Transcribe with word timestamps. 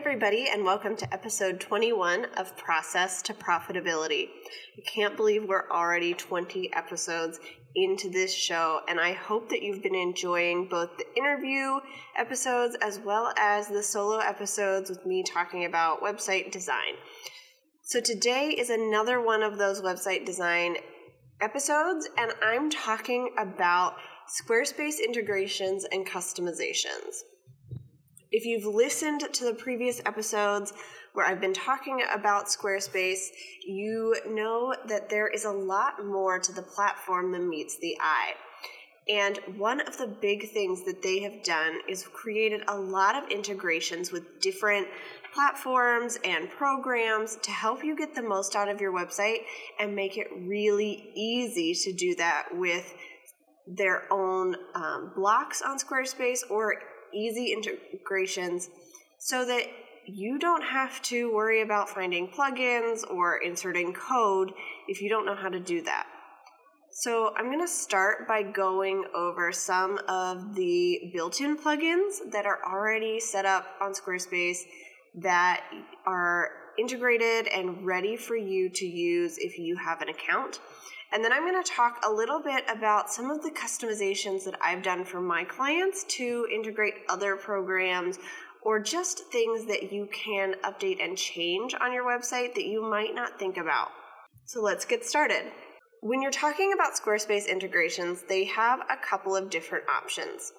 Everybody, 0.00 0.48
and 0.50 0.64
welcome 0.64 0.96
to 0.96 1.12
episode 1.12 1.60
21 1.60 2.24
of 2.38 2.56
Process 2.56 3.20
to 3.20 3.34
Profitability. 3.34 4.30
I 4.78 4.80
can't 4.86 5.14
believe 5.14 5.44
we're 5.44 5.70
already 5.70 6.14
20 6.14 6.72
episodes 6.72 7.38
into 7.76 8.08
this 8.08 8.34
show, 8.34 8.80
and 8.88 8.98
I 8.98 9.12
hope 9.12 9.50
that 9.50 9.60
you've 9.60 9.82
been 9.82 9.94
enjoying 9.94 10.68
both 10.70 10.96
the 10.96 11.04
interview 11.18 11.80
episodes 12.16 12.78
as 12.80 12.98
well 12.98 13.34
as 13.36 13.68
the 13.68 13.82
solo 13.82 14.20
episodes 14.20 14.88
with 14.88 15.04
me 15.04 15.22
talking 15.22 15.66
about 15.66 16.00
website 16.02 16.50
design. 16.50 16.94
So, 17.82 18.00
today 18.00 18.54
is 18.56 18.70
another 18.70 19.20
one 19.20 19.42
of 19.42 19.58
those 19.58 19.82
website 19.82 20.24
design 20.24 20.76
episodes, 21.42 22.08
and 22.16 22.32
I'm 22.42 22.70
talking 22.70 23.34
about 23.38 23.96
Squarespace 24.42 24.98
integrations 24.98 25.84
and 25.84 26.06
customizations. 26.06 27.20
If 28.32 28.44
you've 28.44 28.64
listened 28.64 29.22
to 29.32 29.44
the 29.44 29.54
previous 29.54 30.00
episodes 30.06 30.72
where 31.14 31.26
I've 31.26 31.40
been 31.40 31.52
talking 31.52 32.04
about 32.14 32.46
Squarespace, 32.46 33.26
you 33.66 34.14
know 34.28 34.72
that 34.86 35.10
there 35.10 35.26
is 35.26 35.44
a 35.44 35.50
lot 35.50 36.06
more 36.06 36.38
to 36.38 36.52
the 36.52 36.62
platform 36.62 37.32
than 37.32 37.48
meets 37.48 37.76
the 37.78 37.96
eye. 38.00 38.34
And 39.08 39.40
one 39.56 39.80
of 39.80 39.98
the 39.98 40.06
big 40.06 40.50
things 40.50 40.84
that 40.84 41.02
they 41.02 41.18
have 41.20 41.42
done 41.42 41.80
is 41.88 42.06
created 42.06 42.62
a 42.68 42.78
lot 42.78 43.20
of 43.20 43.28
integrations 43.30 44.12
with 44.12 44.40
different 44.40 44.86
platforms 45.34 46.16
and 46.22 46.48
programs 46.50 47.36
to 47.42 47.50
help 47.50 47.82
you 47.82 47.96
get 47.96 48.14
the 48.14 48.22
most 48.22 48.54
out 48.54 48.68
of 48.68 48.80
your 48.80 48.92
website 48.92 49.38
and 49.80 49.96
make 49.96 50.16
it 50.16 50.28
really 50.46 51.10
easy 51.16 51.74
to 51.74 51.92
do 51.92 52.14
that 52.14 52.46
with 52.52 52.94
their 53.66 54.12
own 54.12 54.54
um, 54.76 55.12
blocks 55.16 55.62
on 55.62 55.78
Squarespace 55.78 56.48
or 56.48 56.74
easy 57.14 57.52
integrations 57.52 58.68
so 59.18 59.44
that 59.44 59.64
you 60.06 60.38
don't 60.38 60.62
have 60.62 61.00
to 61.02 61.32
worry 61.32 61.62
about 61.62 61.88
finding 61.88 62.28
plugins 62.28 63.08
or 63.10 63.38
inserting 63.38 63.92
code 63.92 64.52
if 64.88 65.00
you 65.00 65.08
don't 65.08 65.26
know 65.26 65.34
how 65.34 65.48
to 65.48 65.60
do 65.60 65.82
that. 65.82 66.06
So, 66.92 67.32
I'm 67.36 67.46
going 67.46 67.60
to 67.60 67.68
start 67.68 68.26
by 68.26 68.42
going 68.42 69.04
over 69.14 69.52
some 69.52 70.00
of 70.08 70.54
the 70.56 71.12
built 71.14 71.40
in 71.40 71.56
plugins 71.56 72.18
that 72.32 72.46
are 72.46 72.58
already 72.66 73.20
set 73.20 73.46
up 73.46 73.64
on 73.80 73.92
Squarespace 73.92 74.58
that 75.22 75.62
are 76.06 76.50
integrated 76.78 77.46
and 77.48 77.84
ready 77.84 78.16
for 78.16 78.36
you 78.36 78.68
to 78.70 78.86
use 78.86 79.38
if 79.38 79.58
you 79.58 79.76
have 79.76 80.00
an 80.00 80.08
account. 80.08 80.60
And 81.12 81.24
then 81.24 81.32
I'm 81.32 81.42
going 81.42 81.60
to 81.60 81.68
talk 81.68 82.00
a 82.04 82.12
little 82.12 82.40
bit 82.40 82.64
about 82.68 83.10
some 83.10 83.30
of 83.30 83.42
the 83.42 83.50
customizations 83.50 84.44
that 84.44 84.58
I've 84.62 84.82
done 84.82 85.04
for 85.04 85.20
my 85.20 85.44
clients 85.44 86.04
to 86.16 86.46
integrate 86.52 86.94
other 87.08 87.34
programs 87.36 88.18
or 88.62 88.78
just 88.78 89.24
things 89.32 89.66
that 89.66 89.92
you 89.92 90.08
can 90.12 90.54
update 90.64 91.02
and 91.02 91.16
change 91.16 91.74
on 91.80 91.92
your 91.92 92.04
website 92.04 92.54
that 92.54 92.66
you 92.66 92.82
might 92.82 93.14
not 93.14 93.38
think 93.38 93.56
about. 93.56 93.88
So 94.44 94.60
let's 94.60 94.84
get 94.84 95.04
started. 95.04 95.50
When 96.02 96.22
you're 96.22 96.30
talking 96.30 96.72
about 96.72 96.94
Squarespace 96.94 97.48
integrations, 97.48 98.22
they 98.28 98.44
have 98.44 98.80
a 98.80 98.96
couple 98.96 99.34
of 99.36 99.50
different 99.50 99.84
options. 99.88 100.52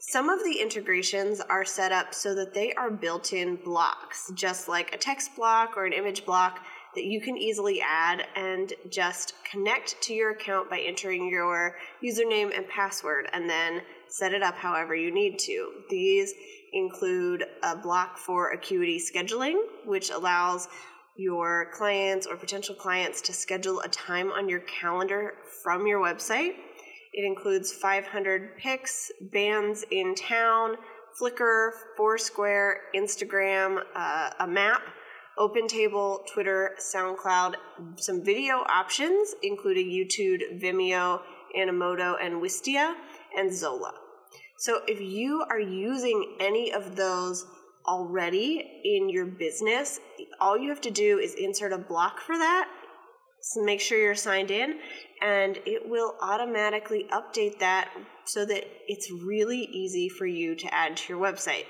Some 0.00 0.28
of 0.28 0.44
the 0.44 0.60
integrations 0.60 1.40
are 1.40 1.64
set 1.64 1.90
up 1.90 2.14
so 2.14 2.32
that 2.36 2.54
they 2.54 2.72
are 2.74 2.90
built 2.90 3.32
in 3.32 3.56
blocks, 3.56 4.30
just 4.32 4.68
like 4.68 4.94
a 4.94 4.98
text 4.98 5.34
block 5.34 5.76
or 5.76 5.86
an 5.86 5.92
image 5.92 6.24
block 6.24 6.60
that 6.94 7.04
you 7.04 7.20
can 7.20 7.36
easily 7.36 7.80
add 7.80 8.24
and 8.36 8.72
just 8.88 9.34
connect 9.50 10.00
to 10.02 10.14
your 10.14 10.30
account 10.30 10.70
by 10.70 10.78
entering 10.78 11.28
your 11.28 11.76
username 12.02 12.56
and 12.56 12.68
password 12.68 13.28
and 13.32 13.50
then 13.50 13.82
set 14.06 14.32
it 14.32 14.42
up 14.42 14.54
however 14.54 14.94
you 14.94 15.12
need 15.12 15.36
to. 15.40 15.72
These 15.90 16.32
include 16.72 17.44
a 17.64 17.76
block 17.76 18.18
for 18.18 18.52
Acuity 18.52 19.00
scheduling, 19.00 19.58
which 19.84 20.10
allows 20.10 20.68
your 21.16 21.70
clients 21.72 22.24
or 22.24 22.36
potential 22.36 22.74
clients 22.74 23.20
to 23.22 23.32
schedule 23.32 23.80
a 23.80 23.88
time 23.88 24.30
on 24.30 24.48
your 24.48 24.60
calendar 24.60 25.34
from 25.64 25.88
your 25.88 26.00
website. 26.00 26.54
It 27.18 27.24
includes 27.24 27.76
500px, 27.76 29.10
bands 29.32 29.84
in 29.90 30.14
town, 30.14 30.76
Flickr, 31.20 31.70
Foursquare, 31.96 32.82
Instagram, 32.94 33.82
uh, 33.96 34.30
a 34.38 34.46
map, 34.46 34.82
OpenTable, 35.36 36.28
Twitter, 36.32 36.76
SoundCloud, 36.78 37.56
some 37.96 38.24
video 38.24 38.58
options, 38.68 39.34
including 39.42 39.88
YouTube, 39.88 40.62
Vimeo, 40.62 41.20
Animoto, 41.58 42.14
and 42.22 42.40
Wistia, 42.40 42.94
and 43.36 43.52
Zola. 43.52 43.94
So 44.56 44.82
if 44.86 45.00
you 45.00 45.44
are 45.50 45.58
using 45.58 46.36
any 46.38 46.72
of 46.72 46.94
those 46.94 47.46
already 47.84 48.80
in 48.84 49.08
your 49.08 49.26
business, 49.26 49.98
all 50.40 50.56
you 50.56 50.68
have 50.68 50.82
to 50.82 50.92
do 50.92 51.18
is 51.18 51.34
insert 51.34 51.72
a 51.72 51.78
block 51.78 52.20
for 52.20 52.38
that. 52.38 52.68
So 53.40 53.62
make 53.62 53.80
sure 53.80 53.98
you're 53.98 54.14
signed 54.14 54.50
in, 54.50 54.78
and 55.22 55.58
it 55.64 55.88
will 55.88 56.16
automatically 56.20 57.06
update 57.12 57.60
that 57.60 57.90
so 58.24 58.44
that 58.44 58.64
it's 58.86 59.10
really 59.10 59.60
easy 59.60 60.08
for 60.08 60.26
you 60.26 60.54
to 60.56 60.74
add 60.74 60.96
to 60.98 61.12
your 61.12 61.22
website. 61.22 61.64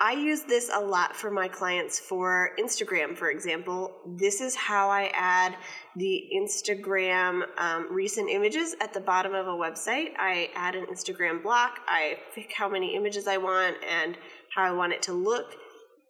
I 0.00 0.12
use 0.12 0.42
this 0.42 0.70
a 0.72 0.80
lot 0.80 1.16
for 1.16 1.28
my 1.28 1.48
clients 1.48 1.98
for 1.98 2.50
Instagram, 2.56 3.16
for 3.16 3.30
example. 3.30 3.92
This 4.16 4.40
is 4.40 4.54
how 4.54 4.90
I 4.90 5.10
add 5.12 5.56
the 5.96 6.22
Instagram 6.36 7.42
um, 7.58 7.92
recent 7.92 8.30
images 8.30 8.76
at 8.80 8.94
the 8.94 9.00
bottom 9.00 9.34
of 9.34 9.48
a 9.48 9.50
website. 9.50 10.10
I 10.16 10.50
add 10.54 10.76
an 10.76 10.86
Instagram 10.86 11.42
block, 11.42 11.80
I 11.88 12.18
pick 12.32 12.52
how 12.52 12.68
many 12.68 12.94
images 12.94 13.26
I 13.26 13.38
want 13.38 13.76
and 13.90 14.16
how 14.54 14.62
I 14.62 14.70
want 14.70 14.92
it 14.92 15.02
to 15.02 15.12
look, 15.12 15.56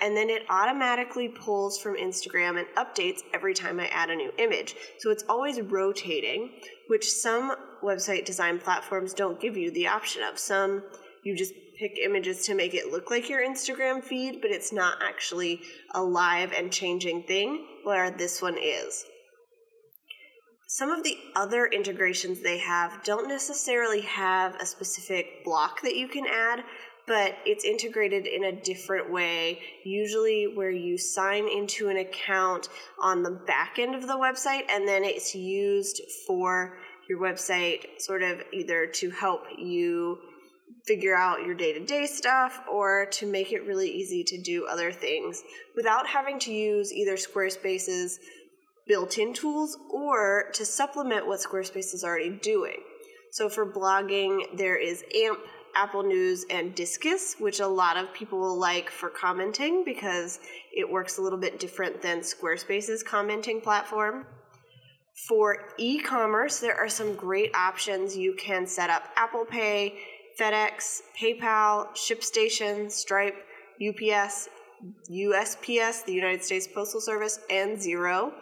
and 0.00 0.16
then 0.16 0.30
it 0.30 0.42
automatically 0.48 1.28
pulls 1.28 1.78
from 1.78 1.96
Instagram 1.96 2.58
and 2.58 2.66
updates 2.76 3.20
every 3.34 3.54
time 3.54 3.80
I 3.80 3.86
add 3.88 4.10
a 4.10 4.16
new 4.16 4.30
image. 4.38 4.74
So 4.98 5.10
it's 5.10 5.24
always 5.28 5.60
rotating, 5.60 6.52
which 6.88 7.10
some 7.10 7.54
website 7.82 8.24
design 8.24 8.58
platforms 8.58 9.12
don't 9.14 9.40
give 9.40 9.56
you 9.56 9.70
the 9.70 9.88
option 9.88 10.22
of. 10.22 10.38
Some 10.38 10.82
you 11.24 11.36
just 11.36 11.52
pick 11.78 11.98
images 12.02 12.44
to 12.46 12.54
make 12.54 12.74
it 12.74 12.90
look 12.90 13.10
like 13.10 13.28
your 13.28 13.44
Instagram 13.44 14.02
feed, 14.02 14.40
but 14.40 14.50
it's 14.50 14.72
not 14.72 14.98
actually 15.02 15.60
a 15.94 16.02
live 16.02 16.52
and 16.52 16.72
changing 16.72 17.24
thing, 17.24 17.66
where 17.84 18.10
this 18.10 18.40
one 18.40 18.56
is. 18.58 19.04
Some 20.70 20.90
of 20.90 21.02
the 21.02 21.16
other 21.34 21.66
integrations 21.66 22.42
they 22.42 22.58
have 22.58 23.02
don't 23.02 23.28
necessarily 23.28 24.02
have 24.02 24.54
a 24.56 24.66
specific 24.66 25.44
block 25.44 25.80
that 25.82 25.96
you 25.96 26.08
can 26.08 26.26
add, 26.26 26.62
but 27.08 27.36
it's 27.44 27.64
integrated 27.64 28.26
in 28.26 28.44
a 28.44 28.52
different 28.52 29.10
way, 29.10 29.60
usually 29.84 30.46
where 30.54 30.70
you 30.70 30.98
sign 30.98 31.48
into 31.48 31.88
an 31.88 31.96
account 31.96 32.68
on 33.02 33.22
the 33.22 33.30
back 33.30 33.78
end 33.78 33.94
of 33.94 34.06
the 34.06 34.16
website 34.16 34.64
and 34.70 34.86
then 34.86 35.02
it's 35.02 35.34
used 35.34 36.00
for 36.26 36.78
your 37.08 37.18
website, 37.18 37.86
sort 37.98 38.22
of 38.22 38.42
either 38.52 38.86
to 38.86 39.10
help 39.10 39.42
you 39.56 40.18
figure 40.86 41.16
out 41.16 41.44
your 41.44 41.54
day 41.54 41.72
to 41.72 41.84
day 41.84 42.06
stuff 42.06 42.60
or 42.70 43.06
to 43.10 43.26
make 43.26 43.52
it 43.52 43.66
really 43.66 43.90
easy 43.90 44.22
to 44.22 44.40
do 44.40 44.66
other 44.66 44.92
things 44.92 45.42
without 45.74 46.06
having 46.06 46.38
to 46.38 46.52
use 46.52 46.92
either 46.92 47.16
Squarespace's 47.16 48.20
built 48.86 49.18
in 49.18 49.32
tools 49.32 49.76
or 49.90 50.50
to 50.54 50.64
supplement 50.64 51.26
what 51.26 51.40
Squarespace 51.40 51.94
is 51.94 52.04
already 52.04 52.30
doing. 52.30 52.78
So 53.32 53.48
for 53.48 53.70
blogging, 53.70 54.56
there 54.56 54.76
is 54.76 55.04
AMP, 55.14 55.38
Apple 55.74 56.02
News, 56.02 56.44
and 56.50 56.74
Disqus, 56.74 57.40
which 57.40 57.60
a 57.60 57.66
lot 57.66 57.96
of 57.96 58.12
people 58.12 58.38
will 58.38 58.58
like 58.58 58.90
for 58.90 59.08
commenting 59.08 59.84
because 59.84 60.40
it 60.74 60.88
works 60.88 61.18
a 61.18 61.22
little 61.22 61.38
bit 61.38 61.58
different 61.58 62.02
than 62.02 62.20
Squarespace's 62.20 63.02
commenting 63.02 63.60
platform. 63.60 64.26
For 65.26 65.64
e 65.78 66.00
commerce, 66.00 66.60
there 66.60 66.76
are 66.76 66.88
some 66.88 67.14
great 67.14 67.54
options. 67.54 68.16
You 68.16 68.34
can 68.34 68.66
set 68.66 68.88
up 68.88 69.04
Apple 69.16 69.44
Pay, 69.44 69.98
FedEx, 70.38 71.00
PayPal, 71.20 71.88
ShipStation, 71.94 72.90
Stripe, 72.90 73.34
UPS, 73.80 74.48
USPS, 75.10 76.04
the 76.04 76.12
United 76.12 76.44
States 76.44 76.68
Postal 76.68 77.00
Service, 77.00 77.40
and 77.50 77.76
Xero, 77.76 78.32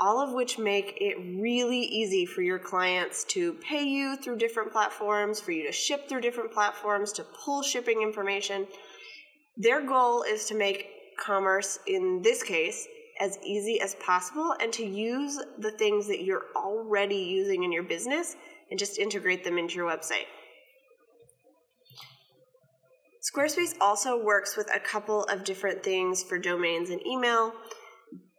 all 0.00 0.20
of 0.20 0.32
which 0.32 0.58
make 0.58 0.96
it 1.00 1.16
really 1.40 1.80
easy 1.80 2.24
for 2.24 2.42
your 2.42 2.58
clients 2.58 3.22
to 3.24 3.52
pay 3.54 3.84
you 3.84 4.16
through 4.16 4.38
different 4.38 4.72
platforms, 4.72 5.40
for 5.40 5.52
you 5.52 5.66
to 5.66 5.72
ship 5.72 6.08
through 6.08 6.22
different 6.22 6.50
platforms, 6.50 7.12
to 7.12 7.22
pull 7.44 7.62
shipping 7.62 8.02
information. 8.02 8.66
Their 9.56 9.86
goal 9.86 10.22
is 10.22 10.46
to 10.46 10.54
make 10.54 10.88
commerce, 11.18 11.78
in 11.86 12.22
this 12.22 12.42
case, 12.42 12.88
as 13.20 13.38
easy 13.44 13.80
as 13.80 13.94
possible 13.96 14.54
and 14.60 14.72
to 14.72 14.84
use 14.84 15.38
the 15.58 15.70
things 15.72 16.08
that 16.08 16.24
you're 16.24 16.46
already 16.56 17.16
using 17.16 17.62
in 17.62 17.70
your 17.70 17.82
business 17.82 18.34
and 18.70 18.78
just 18.78 18.98
integrate 18.98 19.44
them 19.44 19.58
into 19.58 19.74
your 19.74 19.86
website. 19.86 20.24
Squarespace 23.22 23.74
also 23.80 24.16
works 24.16 24.56
with 24.56 24.74
a 24.74 24.80
couple 24.80 25.24
of 25.24 25.44
different 25.44 25.82
things 25.82 26.22
for 26.22 26.38
domains 26.38 26.88
and 26.88 27.06
email. 27.06 27.52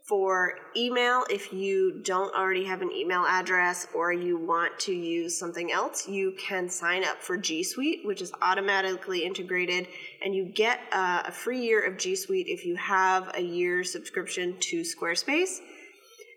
For 0.03 0.57
email, 0.75 1.25
if 1.29 1.53
you 1.53 2.01
don't 2.03 2.33
already 2.35 2.65
have 2.65 2.81
an 2.81 2.91
email 2.91 3.23
address 3.25 3.87
or 3.93 4.11
you 4.11 4.35
want 4.37 4.77
to 4.79 4.93
use 4.93 5.37
something 5.37 5.71
else, 5.71 6.07
you 6.07 6.33
can 6.39 6.69
sign 6.69 7.03
up 7.03 7.21
for 7.21 7.37
G 7.37 7.63
Suite, 7.63 8.01
which 8.03 8.21
is 8.21 8.31
automatically 8.41 9.23
integrated, 9.23 9.87
and 10.23 10.33
you 10.33 10.45
get 10.45 10.79
uh, 10.91 11.23
a 11.25 11.31
free 11.31 11.61
year 11.61 11.85
of 11.85 11.97
G 11.97 12.15
Suite 12.15 12.47
if 12.47 12.65
you 12.65 12.75
have 12.75 13.31
a 13.35 13.41
year 13.41 13.83
subscription 13.83 14.57
to 14.59 14.81
Squarespace. 14.81 15.59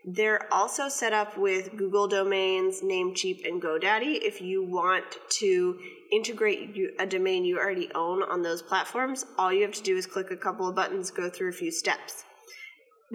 They're 0.07 0.47
also 0.53 0.87
set 0.87 1.13
up 1.13 1.35
with 1.35 1.75
Google 1.75 2.07
domains, 2.07 2.81
Namecheap, 2.81 3.47
and 3.47 3.59
GoDaddy 3.59 4.19
if 4.21 4.39
you 4.39 4.63
want 4.63 5.17
to 5.39 5.79
integrate 6.11 6.77
a 6.99 7.07
domain 7.07 7.43
you 7.43 7.57
already 7.57 7.89
own 7.95 8.21
on 8.21 8.43
those 8.43 8.61
platforms. 8.61 9.25
All 9.39 9.51
you 9.51 9.63
have 9.63 9.73
to 9.73 9.81
do 9.81 9.97
is 9.97 10.05
click 10.05 10.29
a 10.29 10.37
couple 10.37 10.69
of 10.69 10.75
buttons, 10.75 11.09
go 11.09 11.27
through 11.31 11.49
a 11.49 11.53
few 11.53 11.71
steps. 11.71 12.23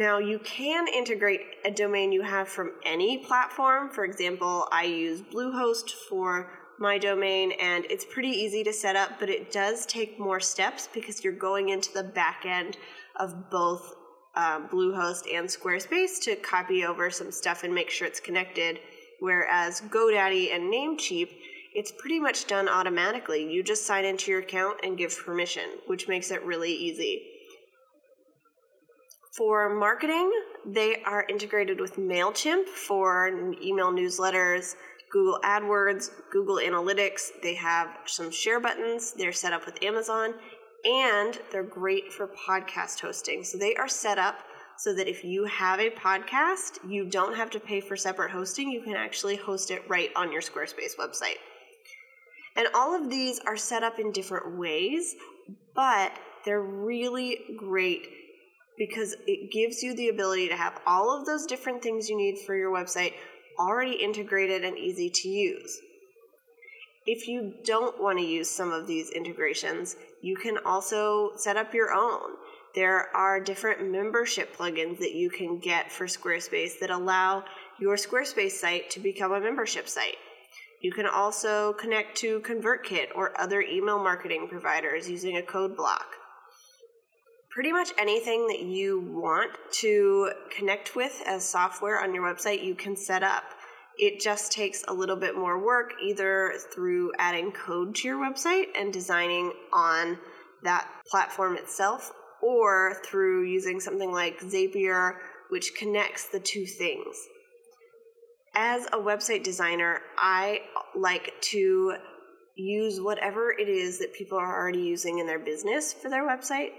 Now, 0.01 0.17
you 0.17 0.39
can 0.39 0.89
integrate 0.89 1.43
a 1.63 1.71
domain 1.71 2.11
you 2.11 2.23
have 2.23 2.49
from 2.49 2.73
any 2.87 3.19
platform. 3.19 3.91
For 3.91 4.07
example, 4.07 4.67
I 4.73 4.85
use 4.85 5.21
Bluehost 5.21 5.91
for 6.09 6.51
my 6.79 6.97
domain, 6.97 7.53
and 7.61 7.85
it's 7.91 8.07
pretty 8.07 8.31
easy 8.31 8.65
to 8.65 8.73
set 8.73 8.97
up, 8.97 9.21
but 9.21 9.29
it 9.29 9.53
does 9.53 9.85
take 9.85 10.19
more 10.19 10.41
steps 10.41 10.89
because 10.95 11.23
you're 11.23 11.35
going 11.35 11.69
into 11.69 11.93
the 11.93 12.03
back 12.03 12.47
end 12.47 12.79
of 13.17 13.51
both 13.51 13.95
um, 14.37 14.69
Bluehost 14.69 15.25
and 15.31 15.47
Squarespace 15.47 16.19
to 16.23 16.35
copy 16.35 16.83
over 16.83 17.11
some 17.11 17.31
stuff 17.31 17.63
and 17.63 17.75
make 17.75 17.91
sure 17.91 18.07
it's 18.07 18.21
connected. 18.21 18.81
Whereas 19.19 19.83
GoDaddy 19.83 20.55
and 20.55 20.73
Namecheap, 20.73 21.29
it's 21.75 21.93
pretty 21.93 22.19
much 22.19 22.47
done 22.47 22.71
automatically. 22.71 23.53
You 23.53 23.63
just 23.63 23.85
sign 23.85 24.07
into 24.07 24.31
your 24.31 24.41
account 24.41 24.79
and 24.83 24.97
give 24.97 25.15
permission, 25.27 25.69
which 25.89 26.09
makes 26.09 26.31
it 26.31 26.43
really 26.43 26.73
easy. 26.73 27.30
For 29.37 29.73
marketing, 29.73 30.33
they 30.67 31.03
are 31.05 31.25
integrated 31.29 31.81
with 31.81 31.95
MailChimp 31.95 32.67
for 32.67 33.29
email 33.63 33.93
newsletters, 33.93 34.75
Google 35.13 35.39
AdWords, 35.45 36.11
Google 36.33 36.57
Analytics. 36.57 37.29
They 37.41 37.55
have 37.55 37.89
some 38.07 38.33
share 38.33 38.59
buttons. 38.59 39.13
They're 39.13 39.33
set 39.33 39.53
up 39.53 39.67
with 39.67 39.81
Amazon 39.85 40.35
and 40.85 41.39
they're 41.53 41.63
great 41.63 42.13
for 42.13 42.29
podcast 42.29 43.01
hosting. 43.01 43.45
So 43.45 43.57
they 43.57 43.77
are 43.77 43.89
set 43.89 44.19
up 44.19 44.41
so 44.79 44.95
that 44.95 45.09
if 45.09 45.23
you 45.23 45.45
have 45.45 45.79
a 45.79 45.91
podcast, 45.91 46.79
you 46.89 47.09
don't 47.09 47.37
have 47.37 47.51
to 47.51 47.61
pay 47.61 47.81
for 47.81 47.97
separate 47.97 48.33
hosting. 48.33 48.71
You 48.71 48.83
can 48.83 48.97
actually 48.97 49.37
host 49.37 49.71
it 49.71 49.83
right 49.89 50.11
on 50.17 50.33
your 50.33 50.41
Squarespace 50.41 50.97
website. 50.99 51.39
And 52.57 52.67
all 52.75 53.01
of 53.01 53.09
these 53.09 53.39
are 53.47 53.57
set 53.57 53.85
up 53.85 54.01
in 54.01 54.11
different 54.11 54.59
ways, 54.59 55.15
but 55.75 56.13
they're 56.45 56.63
really 56.63 57.39
great 57.57 58.09
because 58.81 59.15
it 59.27 59.53
gives 59.53 59.83
you 59.83 59.95
the 59.95 60.09
ability 60.09 60.49
to 60.49 60.57
have 60.57 60.81
all 60.87 61.15
of 61.15 61.27
those 61.27 61.45
different 61.45 61.83
things 61.83 62.09
you 62.09 62.17
need 62.17 62.39
for 62.39 62.57
your 62.57 62.73
website 62.73 63.13
already 63.59 63.93
integrated 63.93 64.65
and 64.65 64.79
easy 64.79 65.11
to 65.11 65.29
use. 65.29 65.79
If 67.05 67.29
you 67.29 67.53
don't 67.63 68.01
want 68.01 68.19
to 68.19 68.25
use 68.25 68.49
some 68.49 68.73
of 68.73 68.87
these 68.87 69.11
integrations, 69.11 69.97
you 70.23 70.35
can 70.35 70.57
also 70.65 71.33
set 71.37 71.59
up 71.59 71.75
your 71.75 71.93
own. 71.93 72.31
There 72.75 73.15
are 73.15 73.39
different 73.39 73.93
membership 73.93 74.57
plugins 74.57 74.99
that 75.01 75.13
you 75.13 75.29
can 75.29 75.59
get 75.59 75.93
for 75.93 76.07
Squarespace 76.07 76.79
that 76.81 76.89
allow 76.89 77.45
your 77.79 77.97
Squarespace 77.97 78.53
site 78.53 78.89
to 78.91 79.01
become 79.01 79.33
a 79.33 79.41
membership 79.41 79.91
site. 79.91 80.17
You 80.81 80.93
can 80.93 81.07
also 81.07 81.75
connect 81.75 82.17
to 82.19 82.41
ConvertKit 82.41 83.09
or 83.15 83.39
other 83.39 83.61
email 83.61 83.99
marketing 83.99 84.49
providers 84.49 85.11
using 85.11 85.37
a 85.37 85.43
code 85.43 85.77
block 85.77 86.15
pretty 87.51 87.73
much 87.73 87.91
anything 87.99 88.47
that 88.47 88.63
you 88.63 89.01
want 89.01 89.51
to 89.73 90.31
connect 90.57 90.95
with 90.95 91.21
as 91.27 91.45
software 91.45 92.01
on 92.01 92.15
your 92.15 92.23
website, 92.23 92.65
you 92.65 92.75
can 92.75 92.97
set 92.97 93.23
up. 93.23 93.43
It 93.99 94.21
just 94.21 94.53
takes 94.53 94.85
a 94.87 94.95
little 94.95 95.17
bit 95.17 95.37
more 95.37 95.63
work, 95.63 95.93
either 96.03 96.55
through 96.73 97.13
adding 97.19 97.53
code 97.53 97.97
to 97.97 98.09
your 98.09 98.19
website 98.19 98.67
and 98.79 98.93
designing 98.93 99.53
on 99.73 100.19
that 100.63 100.89
platform 101.11 101.57
itself, 101.57 102.13
or 102.41 102.97
through 103.05 103.45
using 103.45 103.81
something 103.81 104.13
like 104.13 104.41
Zapier, 104.41 105.17
which 105.51 105.75
connects 105.75 106.29
the 106.29 106.41
two 106.41 106.65
things. 106.65 107.17
As 108.55 108.87
a 108.87 108.97
website 108.97 109.43
designer, 109.43 110.01
I 110.17 110.61
like 110.97 111.35
to 111.43 111.97
use 112.57 113.01
whatever 113.01 113.51
it 113.51 113.69
is 113.69 113.99
that 113.99 114.15
people 114.15 114.39
are 114.39 114.57
already 114.57 114.81
using 114.81 115.19
in 115.19 115.27
their 115.27 115.39
business 115.39 115.93
for 115.93 116.11
their 116.11 116.27
website 116.27 116.71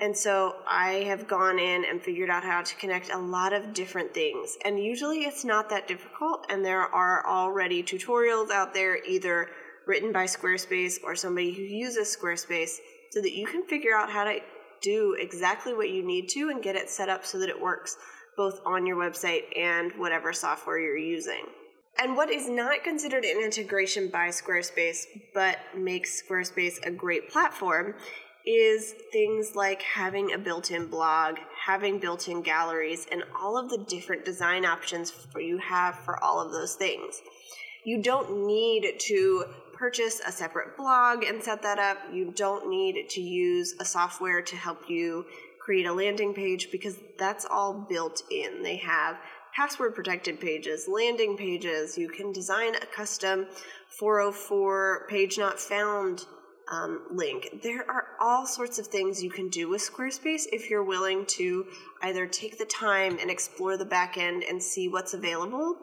and 0.00 0.16
so 0.16 0.56
I 0.68 1.04
have 1.06 1.28
gone 1.28 1.58
in 1.58 1.84
and 1.84 2.02
figured 2.02 2.30
out 2.30 2.42
how 2.42 2.62
to 2.62 2.76
connect 2.76 3.10
a 3.10 3.18
lot 3.18 3.52
of 3.52 3.72
different 3.72 4.12
things. 4.12 4.56
And 4.64 4.78
usually 4.78 5.20
it's 5.20 5.44
not 5.44 5.70
that 5.70 5.86
difficult, 5.86 6.46
and 6.48 6.64
there 6.64 6.82
are 6.82 7.26
already 7.26 7.82
tutorials 7.82 8.50
out 8.50 8.74
there, 8.74 9.02
either 9.04 9.48
written 9.86 10.12
by 10.12 10.24
Squarespace 10.24 10.96
or 11.02 11.14
somebody 11.14 11.52
who 11.52 11.62
uses 11.62 12.16
Squarespace, 12.16 12.76
so 13.10 13.20
that 13.20 13.32
you 13.32 13.46
can 13.46 13.64
figure 13.64 13.94
out 13.94 14.10
how 14.10 14.24
to 14.24 14.40
do 14.82 15.16
exactly 15.18 15.72
what 15.72 15.90
you 15.90 16.04
need 16.04 16.28
to 16.28 16.50
and 16.50 16.62
get 16.62 16.76
it 16.76 16.90
set 16.90 17.08
up 17.08 17.24
so 17.24 17.38
that 17.38 17.48
it 17.48 17.60
works 17.60 17.96
both 18.36 18.60
on 18.66 18.86
your 18.86 18.96
website 18.96 19.44
and 19.56 19.92
whatever 19.92 20.32
software 20.32 20.78
you're 20.78 20.98
using. 20.98 21.46
And 21.98 22.16
what 22.16 22.30
is 22.30 22.48
not 22.48 22.82
considered 22.82 23.24
an 23.24 23.40
integration 23.42 24.08
by 24.08 24.28
Squarespace 24.28 25.04
but 25.32 25.58
makes 25.76 26.22
Squarespace 26.22 26.84
a 26.84 26.90
great 26.90 27.30
platform 27.30 27.94
is 28.46 28.94
things 29.12 29.54
like 29.54 29.82
having 29.82 30.32
a 30.32 30.38
built 30.38 30.70
in 30.70 30.86
blog, 30.86 31.38
having 31.64 31.98
built 31.98 32.28
in 32.28 32.42
galleries, 32.42 33.06
and 33.10 33.24
all 33.40 33.56
of 33.56 33.70
the 33.70 33.78
different 33.78 34.24
design 34.24 34.64
options 34.64 35.10
for 35.10 35.40
you 35.40 35.58
have 35.58 35.98
for 36.00 36.22
all 36.22 36.40
of 36.40 36.52
those 36.52 36.74
things. 36.74 37.22
You 37.84 38.02
don't 38.02 38.46
need 38.46 38.98
to 38.98 39.44
purchase 39.72 40.20
a 40.26 40.32
separate 40.32 40.76
blog 40.76 41.24
and 41.24 41.42
set 41.42 41.62
that 41.62 41.78
up. 41.78 41.98
You 42.12 42.32
don't 42.32 42.68
need 42.68 43.08
to 43.10 43.20
use 43.20 43.74
a 43.80 43.84
software 43.84 44.42
to 44.42 44.56
help 44.56 44.88
you 44.88 45.26
create 45.60 45.86
a 45.86 45.92
landing 45.92 46.34
page 46.34 46.70
because 46.70 46.96
that's 47.18 47.46
all 47.46 47.86
built 47.88 48.22
in. 48.30 48.62
They 48.62 48.76
have 48.76 49.18
password 49.54 49.94
protected 49.94 50.40
pages, 50.40 50.86
landing 50.88 51.36
pages. 51.36 51.96
You 51.96 52.08
can 52.08 52.32
design 52.32 52.74
a 52.74 52.86
custom 52.86 53.46
404 53.88 55.06
page 55.08 55.38
not 55.38 55.58
found 55.58 56.26
um, 56.70 57.02
link. 57.10 57.60
There 57.62 57.88
are 57.90 58.06
all 58.20 58.46
sorts 58.46 58.78
of 58.78 58.86
things 58.86 59.22
you 59.22 59.30
can 59.30 59.48
do 59.48 59.68
with 59.68 59.82
Squarespace 59.82 60.44
if 60.52 60.70
you're 60.70 60.84
willing 60.84 61.26
to 61.26 61.66
either 62.02 62.26
take 62.26 62.58
the 62.58 62.64
time 62.64 63.18
and 63.20 63.30
explore 63.30 63.76
the 63.76 63.84
back 63.84 64.16
end 64.16 64.44
and 64.44 64.62
see 64.62 64.88
what's 64.88 65.14
available, 65.14 65.76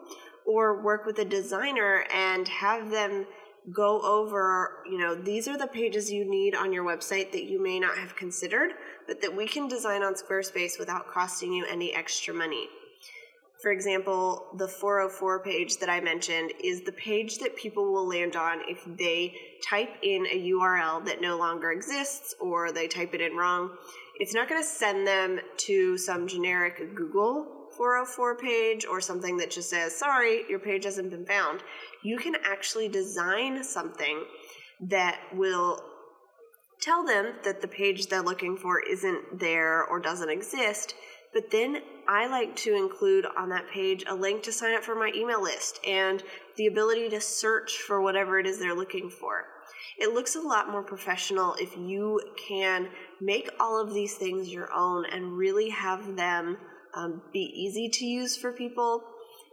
or 0.44 0.82
work 0.82 1.06
with 1.06 1.18
a 1.18 1.24
designer 1.24 2.04
and 2.12 2.48
have 2.48 2.90
them 2.90 3.26
go 3.72 4.02
over, 4.02 4.82
you 4.90 4.98
know, 4.98 5.14
these 5.14 5.46
are 5.46 5.56
the 5.56 5.68
pages 5.68 6.10
you 6.10 6.28
need 6.28 6.54
on 6.54 6.72
your 6.72 6.84
website 6.84 7.30
that 7.30 7.44
you 7.44 7.62
may 7.62 7.78
not 7.78 7.96
have 7.96 8.16
considered, 8.16 8.72
but 9.06 9.22
that 9.22 9.36
we 9.36 9.46
can 9.46 9.68
design 9.68 10.02
on 10.02 10.14
Squarespace 10.14 10.80
without 10.80 11.06
costing 11.06 11.52
you 11.52 11.64
any 11.66 11.94
extra 11.94 12.34
money. 12.34 12.68
For 13.62 13.70
example, 13.70 14.48
the 14.58 14.66
404 14.66 15.44
page 15.44 15.76
that 15.76 15.88
I 15.88 16.00
mentioned 16.00 16.52
is 16.64 16.82
the 16.82 16.90
page 16.90 17.38
that 17.38 17.54
people 17.54 17.92
will 17.92 18.08
land 18.08 18.34
on 18.34 18.58
if 18.66 18.82
they 18.98 19.36
type 19.64 19.94
in 20.02 20.26
a 20.26 20.50
URL 20.50 21.04
that 21.04 21.20
no 21.20 21.38
longer 21.38 21.70
exists 21.70 22.34
or 22.40 22.72
they 22.72 22.88
type 22.88 23.14
it 23.14 23.20
in 23.20 23.36
wrong. 23.36 23.70
It's 24.18 24.34
not 24.34 24.48
going 24.48 24.60
to 24.60 24.66
send 24.66 25.06
them 25.06 25.38
to 25.58 25.96
some 25.96 26.26
generic 26.26 26.96
Google 26.96 27.68
404 27.76 28.36
page 28.38 28.84
or 28.84 29.00
something 29.00 29.36
that 29.36 29.52
just 29.52 29.70
says, 29.70 29.94
sorry, 29.94 30.42
your 30.48 30.58
page 30.58 30.84
hasn't 30.84 31.10
been 31.10 31.24
found. 31.24 31.62
You 32.02 32.18
can 32.18 32.34
actually 32.44 32.88
design 32.88 33.62
something 33.62 34.24
that 34.88 35.20
will 35.34 35.80
tell 36.80 37.04
them 37.04 37.34
that 37.44 37.62
the 37.62 37.68
page 37.68 38.08
they're 38.08 38.22
looking 38.22 38.56
for 38.56 38.80
isn't 38.80 39.38
there 39.38 39.84
or 39.84 40.00
doesn't 40.00 40.30
exist 40.30 40.94
but 41.32 41.50
then 41.50 41.78
I 42.08 42.26
like 42.26 42.56
to 42.56 42.74
include 42.74 43.26
on 43.36 43.48
that 43.50 43.68
page 43.68 44.04
a 44.08 44.14
link 44.14 44.42
to 44.44 44.52
sign 44.52 44.74
up 44.74 44.84
for 44.84 44.94
my 44.94 45.12
email 45.14 45.42
list 45.42 45.80
and 45.86 46.22
the 46.56 46.66
ability 46.66 47.08
to 47.10 47.20
search 47.20 47.78
for 47.78 48.00
whatever 48.00 48.38
it 48.38 48.46
is 48.46 48.58
they're 48.58 48.74
looking 48.74 49.08
for. 49.08 49.46
It 49.98 50.12
looks 50.12 50.36
a 50.36 50.40
lot 50.40 50.70
more 50.70 50.82
professional 50.82 51.54
if 51.54 51.76
you 51.76 52.20
can 52.48 52.88
make 53.20 53.50
all 53.60 53.80
of 53.80 53.94
these 53.94 54.14
things 54.14 54.48
your 54.48 54.72
own 54.72 55.06
and 55.06 55.36
really 55.36 55.70
have 55.70 56.16
them 56.16 56.58
um, 56.94 57.22
be 57.32 57.40
easy 57.40 57.88
to 57.88 58.04
use 58.04 58.36
for 58.36 58.52
people. 58.52 59.02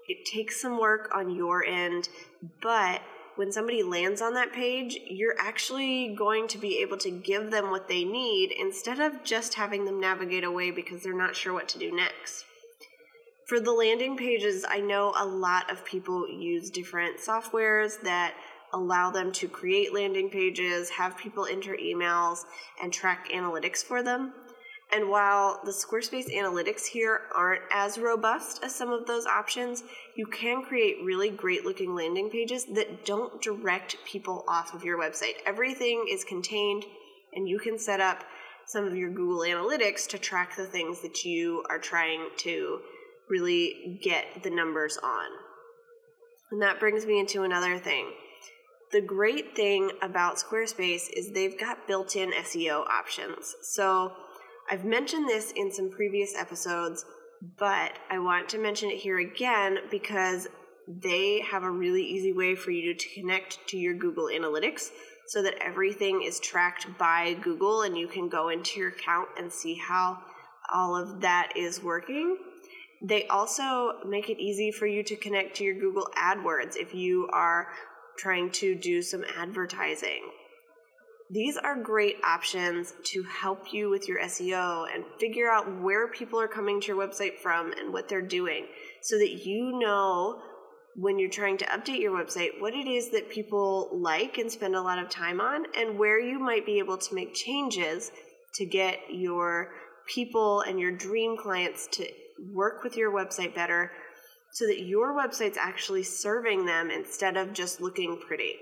It 0.08 0.26
takes 0.26 0.62
some 0.62 0.80
work 0.80 1.12
on 1.14 1.36
your 1.36 1.64
end, 1.64 2.10
but 2.62 3.02
when 3.40 3.54
somebody 3.54 3.82
lands 3.82 4.22
on 4.22 4.34
that 4.34 4.52
page, 4.52 5.00
you're 5.08 5.40
actually 5.40 6.14
going 6.14 6.46
to 6.46 6.58
be 6.58 6.80
able 6.80 6.98
to 6.98 7.10
give 7.10 7.52
them 7.52 7.72
what 7.72 7.88
they 7.88 8.04
need 8.04 8.52
instead 8.52 9.00
of 9.00 9.24
just 9.24 9.54
having 9.54 9.86
them 9.86 9.98
navigate 9.98 10.44
away 10.44 10.72
because 10.72 11.02
they're 11.02 11.14
not 11.16 11.38
sure 11.38 11.54
what 11.54 11.70
to 11.70 11.80
do 11.80 11.90
next. 11.90 12.44
For 13.48 13.62
the 13.62 13.72
landing 13.72 14.18
pages, 14.18 14.66
I 14.68 14.82
know 14.82 15.14
a 15.18 15.26
lot 15.26 15.72
of 15.72 15.86
people 15.86 16.28
use 16.28 16.70
different 16.70 17.22
softwares 17.22 18.02
that 18.02 18.34
allow 18.74 19.10
them 19.10 19.32
to 19.32 19.48
create 19.48 19.94
landing 19.94 20.30
pages, 20.30 20.90
have 20.90 21.16
people 21.16 21.46
enter 21.46 21.78
emails, 21.82 22.40
and 22.84 22.92
track 22.92 23.30
analytics 23.34 23.82
for 23.82 24.04
them. 24.04 24.34
And 24.92 25.10
while 25.10 25.62
the 25.64 25.72
Squarespace 25.72 26.34
analytics 26.34 26.86
here 26.86 27.22
aren't 27.36 27.62
as 27.72 28.00
robust 28.00 28.64
as 28.64 28.74
some 28.74 28.90
of 28.90 29.06
those 29.06 29.28
options, 29.28 29.84
you 30.16 30.26
can 30.26 30.64
create 30.64 30.98
really 31.04 31.30
great 31.30 31.64
looking 31.64 31.94
landing 31.94 32.30
pages 32.30 32.66
that 32.74 33.06
don't 33.06 33.40
direct 33.42 33.98
people 34.04 34.44
off 34.48 34.74
of 34.74 34.84
your 34.84 35.00
website. 35.00 35.36
Everything 35.46 36.08
is 36.10 36.24
contained, 36.24 36.86
and 37.34 37.48
you 37.48 37.60
can 37.60 37.78
set 37.78 38.02
up 38.02 38.24
some 38.66 38.86
of 38.86 38.96
your 38.96 39.12
Google 39.12 39.42
Analytics 39.42 40.08
to 40.08 40.18
track 40.18 40.56
the 40.56 40.66
things 40.66 41.02
that 41.02 41.24
you 41.24 41.64
are 41.70 41.80
trying 41.80 42.30
to 42.38 42.80
really 43.30 44.00
get 44.02 44.44
the 44.44 44.50
numbers 44.50 44.98
on. 45.04 45.30
And 46.52 46.62
that 46.64 46.80
brings 46.80 47.06
me 47.06 47.20
into 47.20 47.44
another 47.44 47.78
thing. 47.78 48.12
The 48.92 49.02
great 49.02 49.56
thing 49.56 49.92
about 50.02 50.38
Squarespace 50.38 51.10
is 51.14 51.32
they've 51.32 51.60
got 51.60 51.88
built 51.88 52.16
in 52.16 52.32
SEO 52.32 52.88
options. 52.88 53.54
So, 53.62 54.14
I've 54.72 54.86
mentioned 54.86 55.28
this 55.28 55.52
in 55.56 55.72
some 55.72 55.90
previous 55.90 56.36
episodes, 56.36 57.04
but 57.58 57.94
I 58.12 58.20
want 58.20 58.50
to 58.50 58.60
mention 58.60 58.92
it 58.92 58.98
here 58.98 59.18
again 59.18 59.80
because 59.90 60.48
they 60.88 61.42
have 61.42 61.64
a 61.64 61.72
really 61.72 62.04
easy 62.04 62.34
way 62.34 62.56
for 62.56 62.70
you 62.70 62.94
to 62.94 63.10
connect 63.16 63.68
to 63.70 63.78
your 63.78 63.96
Google 63.96 64.26
Analytics 64.26 64.90
so 65.28 65.42
that 65.42 65.56
everything 65.60 66.22
is 66.22 66.40
tracked 66.40 66.86
by 67.00 67.36
Google 67.42 67.82
and 67.82 67.98
you 67.98 68.08
can 68.08 68.30
go 68.30 68.50
into 68.50 68.80
your 68.80 68.90
account 68.90 69.30
and 69.40 69.52
see 69.52 69.74
how 69.76 70.20
all 70.72 70.96
of 70.96 71.22
that 71.22 71.54
is 71.56 71.82
working. 71.82 72.38
They 73.02 73.28
also 73.28 73.94
make 74.06 74.30
it 74.30 74.40
easy 74.40 74.72
for 74.72 74.86
you 74.86 75.02
to 75.04 75.16
connect 75.16 75.56
to 75.58 75.64
your 75.64 75.80
Google 75.80 76.08
AdWords 76.16 76.76
if 76.76 76.94
you 76.94 77.28
are 77.34 77.70
trying 78.18 78.52
to 78.52 78.76
do 78.76 79.02
some 79.02 79.24
advertising 79.36 80.22
these 81.32 81.58
are 81.58 81.76
great 81.76 82.18
options 82.24 82.94
to 83.04 83.24
help 83.24 83.72
you 83.72 83.90
with 83.90 84.08
your 84.08 84.20
SEO 84.22 84.88
and 84.94 85.04
figure 85.20 85.50
out 85.50 85.82
where 85.82 86.08
people 86.08 86.42
are 86.42 86.48
coming 86.48 86.82
to 86.82 86.88
your 86.88 86.98
website 86.98 87.38
from 87.38 87.72
and 87.74 87.94
what 87.94 88.10
they're 88.10 88.22
doing 88.22 88.66
so 89.02 89.18
that 89.18 89.46
you 89.46 89.78
know 89.78 90.42
when 90.96 91.20
you're 91.20 91.30
trying 91.30 91.58
to 91.58 91.66
update 91.66 92.02
your 92.02 92.12
website 92.12 92.60
what 92.60 92.74
it 92.74 92.88
is 92.88 93.12
that 93.12 93.30
people 93.30 93.90
like 93.94 94.38
and 94.40 94.52
spend 94.52 94.76
a 94.76 94.82
lot 94.82 94.98
of 94.98 95.10
time 95.10 95.40
on 95.40 95.66
and 95.78 95.98
where 95.98 96.20
you 96.20 96.40
might 96.40 96.66
be 96.66 96.80
able 96.80 96.98
to 96.98 97.14
make 97.14 97.34
changes 97.34 98.12
to 98.56 98.66
get 98.66 98.98
your 99.12 99.72
people 100.08 100.62
and 100.62 100.80
your 100.80 100.92
dream 100.92 101.38
clients 101.38 101.88
to 101.88 102.06
work 102.52 102.84
with 102.84 102.98
your 102.98 103.12
website 103.12 103.54
better 103.54 103.92
so 104.52 104.66
that 104.66 104.82
your 104.82 105.14
website's 105.14 105.58
actually 105.58 106.04
serving 106.04 106.66
them 106.66 106.90
instead 106.90 107.38
of 107.38 107.54
just 107.54 107.82
looking 107.82 108.20
pretty. 108.26 108.56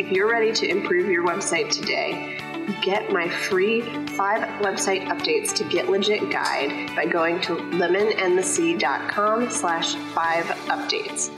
If 0.00 0.10
you're 0.10 0.30
ready 0.30 0.50
to 0.50 0.66
improve 0.66 1.10
your 1.10 1.26
website 1.26 1.68
today, 1.68 2.38
get 2.80 3.12
my 3.12 3.28
free 3.28 3.82
five 4.16 4.48
website 4.62 5.06
updates 5.08 5.52
to 5.56 5.64
get 5.64 5.90
legit 5.90 6.30
guide 6.30 6.96
by 6.96 7.04
going 7.04 7.38
to 7.42 7.56
lemonandthesea.com 7.56 9.50
slash 9.50 9.96
five 10.14 10.46
updates. 10.68 11.30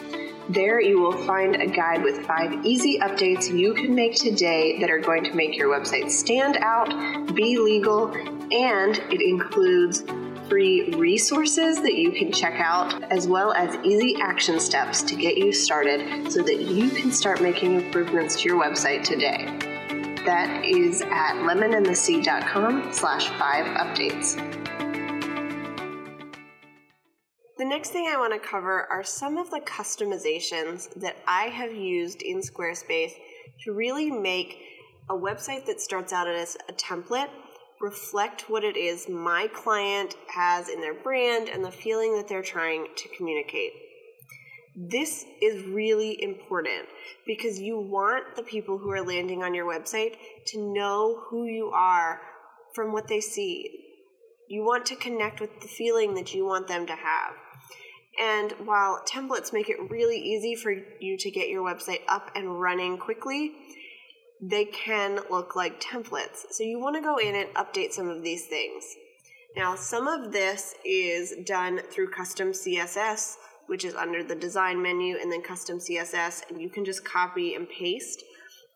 There 0.49 0.81
you 0.81 1.01
will 1.01 1.27
find 1.27 1.57
a 1.57 1.67
guide 1.67 2.05
with 2.05 2.25
five 2.25 2.65
easy 2.65 3.01
updates 3.01 3.53
you 3.53 3.75
can 3.75 3.97
make 3.97 4.15
today 4.15 4.79
that 4.79 4.91
are 4.91 5.01
going 5.01 5.25
to 5.25 5.35
make 5.35 5.57
your 5.57 5.69
website 5.69 6.09
stand 6.09 6.57
out, 6.59 7.35
be 7.35 7.59
legal, 7.59 8.13
and 8.53 8.97
it 9.11 9.21
includes 9.21 10.05
free 10.53 10.83
resources 10.99 11.81
that 11.81 11.95
you 11.95 12.13
can 12.13 12.31
check 12.31 12.61
out, 12.61 13.03
as 13.11 13.27
well 13.27 13.55
as 13.55 13.75
easy 13.87 14.17
action 14.21 14.61
steps 14.61 15.03
to 15.03 15.17
get 15.17 15.39
you 15.39 15.51
started 15.51 16.31
so 16.31 16.43
that 16.43 16.61
you 16.61 16.91
can 16.91 17.11
start 17.11 17.41
making 17.41 17.73
improvements 17.73 18.39
to 18.39 18.51
your 18.51 18.63
website 18.63 19.03
today. 19.03 19.47
That 20.27 20.63
is 20.63 21.01
at 21.01 21.37
lemonandthesea.com 21.37 22.93
slash 22.93 23.29
five 23.39 23.65
updates. 23.79 24.37
The 27.57 27.65
next 27.65 27.89
thing 27.89 28.11
I 28.13 28.19
want 28.19 28.35
to 28.35 28.39
cover 28.47 28.87
are 28.91 29.03
some 29.03 29.39
of 29.39 29.51
the 29.51 29.61
customizations 29.61 30.93
that 31.01 31.17
I 31.27 31.45
have 31.45 31.73
used 31.73 32.21
in 32.21 32.43
Squarespace 32.43 33.13
to 33.65 33.73
really 33.73 34.11
make 34.11 34.59
a 35.09 35.15
website 35.15 35.65
that 35.65 35.81
starts 35.81 36.13
out 36.13 36.29
as 36.29 36.59
a 36.69 36.75
template 36.75 37.31
reflect 37.83 38.49
what 38.49 38.63
it 38.63 38.77
is 38.77 39.09
my 39.09 39.49
client 39.53 40.15
has 40.29 40.69
in 40.69 40.81
their 40.81 40.95
brand 40.95 41.49
and 41.49 41.65
the 41.65 41.71
feeling 41.71 42.17
that 42.17 42.29
they're 42.29 42.43
trying 42.43 42.87
to 42.97 43.09
communicate. 43.17 43.73
This 44.75 45.27
is 45.43 45.65
really 45.65 46.23
important 46.23 46.87
because 47.27 47.59
you 47.59 47.79
want 47.79 48.37
the 48.37 48.43
people 48.43 48.79
who 48.79 48.91
are 48.91 49.05
landing 49.05 49.43
on 49.43 49.53
your 49.53 49.67
website 49.67 50.15
to 50.47 50.73
know 50.73 51.25
who 51.29 51.45
you 51.45 51.71
are 51.75 52.21
from 52.75 52.93
what 52.93 53.09
they 53.09 53.21
see. 53.21 53.69
You 54.49 54.63
want 54.65 54.87
to 54.87 54.97
connect 54.97 55.41
with 55.41 55.61
the 55.61 55.69
feeling 55.69 56.15
that 56.15 56.33
you 56.33 56.47
want 56.47 56.69
them 56.69 56.87
to 56.87 56.95
have. 56.95 57.35
And 58.21 58.53
while 58.67 59.03
templates 59.07 59.53
make 59.53 59.69
it 59.69 59.91
really 59.91 60.19
easy 60.19 60.55
for 60.55 60.71
you 60.71 61.19
to 61.19 61.31
get 61.31 61.49
your 61.49 61.63
website 61.63 62.03
up 62.09 62.31
and 62.35 62.61
running 62.61 62.99
quickly, 62.99 63.53
they 64.43 64.65
can 64.65 65.21
look 65.31 65.55
like 65.55 65.81
templates. 65.81 66.47
So 66.51 66.65
you 66.65 66.81
want 66.81 66.97
to 66.97 67.03
go 67.03 67.17
in 67.17 67.37
and 67.37 67.55
update 67.55 67.93
some 67.93 68.09
of 68.09 68.23
these 68.23 68.47
things. 68.47 68.85
Now, 69.57 69.77
some 69.77 70.09
of 70.09 70.33
this 70.33 70.75
is 70.85 71.35
done 71.47 71.81
through 71.91 72.11
custom 72.11 72.53
CSS, 72.53 73.37
which 73.69 73.85
is 73.85 73.95
under 73.95 74.25
the 74.25 74.35
design 74.35 74.83
menu, 74.83 75.17
and 75.21 75.31
then 75.31 75.43
custom 75.43 75.79
CSS, 75.79 76.51
and 76.51 76.61
you 76.61 76.69
can 76.69 76.85
just 76.85 77.05
copy 77.05 77.55
and 77.55 77.69
paste. 77.69 78.25